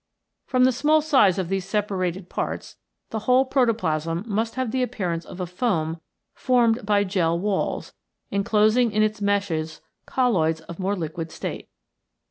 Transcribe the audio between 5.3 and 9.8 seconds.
a foam formed by gel walls, inclosing in its meshes